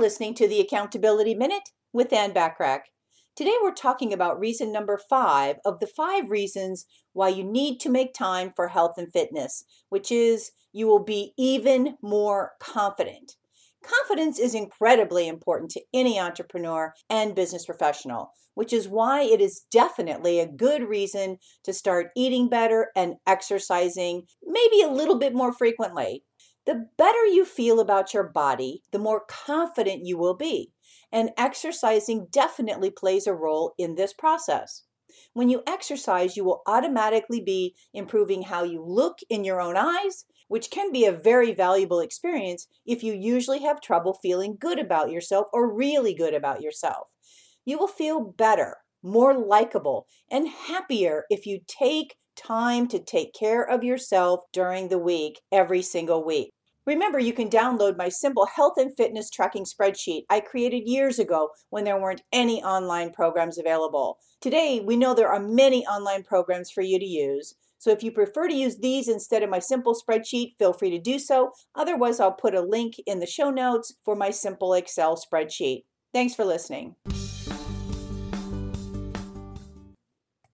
listening 0.00 0.32
to 0.32 0.48
the 0.48 0.60
Accountability 0.60 1.34
Minute 1.34 1.68
with 1.92 2.10
Ann 2.10 2.32
Bachrach. 2.32 2.84
Today 3.36 3.52
we're 3.62 3.74
talking 3.74 4.14
about 4.14 4.40
reason 4.40 4.72
number 4.72 4.98
five 5.10 5.56
of 5.66 5.78
the 5.78 5.86
five 5.86 6.30
reasons 6.30 6.86
why 7.12 7.28
you 7.28 7.44
need 7.44 7.80
to 7.80 7.90
make 7.90 8.14
time 8.14 8.50
for 8.56 8.68
health 8.68 8.94
and 8.96 9.12
fitness, 9.12 9.62
which 9.90 10.10
is 10.10 10.52
you 10.72 10.86
will 10.86 11.04
be 11.04 11.34
even 11.36 11.98
more 12.00 12.52
confident. 12.60 13.36
Confidence 13.82 14.38
is 14.38 14.54
incredibly 14.54 15.26
important 15.26 15.70
to 15.70 15.82
any 15.94 16.20
entrepreneur 16.20 16.94
and 17.08 17.34
business 17.34 17.64
professional, 17.64 18.32
which 18.54 18.72
is 18.72 18.88
why 18.88 19.22
it 19.22 19.40
is 19.40 19.62
definitely 19.70 20.38
a 20.38 20.46
good 20.46 20.82
reason 20.82 21.38
to 21.64 21.72
start 21.72 22.10
eating 22.14 22.48
better 22.48 22.90
and 22.94 23.14
exercising 23.26 24.24
maybe 24.44 24.82
a 24.82 24.88
little 24.88 25.18
bit 25.18 25.34
more 25.34 25.52
frequently. 25.52 26.24
The 26.66 26.86
better 26.98 27.24
you 27.24 27.44
feel 27.44 27.80
about 27.80 28.12
your 28.12 28.24
body, 28.24 28.82
the 28.92 28.98
more 28.98 29.24
confident 29.26 30.06
you 30.06 30.18
will 30.18 30.36
be. 30.36 30.72
And 31.10 31.30
exercising 31.38 32.28
definitely 32.30 32.90
plays 32.90 33.26
a 33.26 33.34
role 33.34 33.72
in 33.78 33.94
this 33.94 34.12
process. 34.12 34.84
When 35.32 35.48
you 35.48 35.62
exercise, 35.66 36.36
you 36.36 36.44
will 36.44 36.62
automatically 36.66 37.40
be 37.40 37.74
improving 37.92 38.42
how 38.42 38.64
you 38.64 38.84
look 38.84 39.18
in 39.28 39.44
your 39.44 39.60
own 39.60 39.76
eyes, 39.76 40.24
which 40.48 40.70
can 40.70 40.92
be 40.92 41.04
a 41.04 41.12
very 41.12 41.52
valuable 41.54 42.00
experience 42.00 42.66
if 42.84 43.02
you 43.02 43.12
usually 43.12 43.60
have 43.60 43.80
trouble 43.80 44.14
feeling 44.14 44.56
good 44.58 44.78
about 44.78 45.10
yourself 45.10 45.46
or 45.52 45.72
really 45.72 46.14
good 46.14 46.34
about 46.34 46.60
yourself. 46.60 47.08
You 47.64 47.78
will 47.78 47.88
feel 47.88 48.20
better, 48.20 48.78
more 49.02 49.34
likable, 49.34 50.06
and 50.30 50.48
happier 50.48 51.24
if 51.30 51.46
you 51.46 51.60
take 51.66 52.16
time 52.36 52.88
to 52.88 52.98
take 52.98 53.32
care 53.34 53.62
of 53.62 53.84
yourself 53.84 54.40
during 54.52 54.88
the 54.88 54.98
week, 54.98 55.40
every 55.52 55.82
single 55.82 56.24
week. 56.24 56.52
Remember, 56.90 57.20
you 57.20 57.32
can 57.32 57.48
download 57.48 57.96
my 57.96 58.08
simple 58.08 58.46
health 58.46 58.72
and 58.76 58.92
fitness 58.96 59.30
tracking 59.30 59.64
spreadsheet 59.64 60.24
I 60.28 60.40
created 60.40 60.88
years 60.88 61.20
ago 61.20 61.50
when 61.68 61.84
there 61.84 62.00
weren't 62.00 62.22
any 62.32 62.64
online 62.64 63.12
programs 63.12 63.58
available. 63.58 64.18
Today, 64.40 64.82
we 64.84 64.96
know 64.96 65.14
there 65.14 65.32
are 65.32 65.38
many 65.38 65.86
online 65.86 66.24
programs 66.24 66.68
for 66.68 66.82
you 66.82 66.98
to 66.98 67.04
use. 67.04 67.54
So 67.78 67.92
if 67.92 68.02
you 68.02 68.10
prefer 68.10 68.48
to 68.48 68.54
use 68.54 68.78
these 68.78 69.06
instead 69.06 69.44
of 69.44 69.50
my 69.50 69.60
simple 69.60 69.94
spreadsheet, 69.94 70.58
feel 70.58 70.72
free 70.72 70.90
to 70.90 70.98
do 70.98 71.20
so. 71.20 71.52
Otherwise, 71.76 72.18
I'll 72.18 72.32
put 72.32 72.56
a 72.56 72.60
link 72.60 72.96
in 73.06 73.20
the 73.20 73.24
show 73.26 73.50
notes 73.50 73.94
for 74.04 74.16
my 74.16 74.32
simple 74.32 74.74
Excel 74.74 75.16
spreadsheet. 75.16 75.84
Thanks 76.12 76.34
for 76.34 76.44
listening. 76.44 76.96